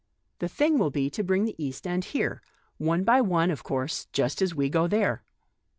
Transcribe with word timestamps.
The 0.39 0.47
thing 0.47 0.79
will 0.79 0.89
be 0.89 1.11
to 1.11 1.23
bring 1.23 1.45
the 1.45 1.53
East 1.63 1.85
End 1.85 2.05
here. 2.05 2.41
One 2.79 3.03
by 3.03 3.21
one, 3.21 3.51
of 3.51 3.63
course, 3.63 4.07
just 4.11 4.41
as 4.41 4.55
we 4.55 4.67
go 4.67 4.87
there." 4.87 5.21